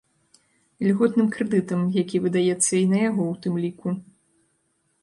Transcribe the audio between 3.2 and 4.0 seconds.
ў тым ліку.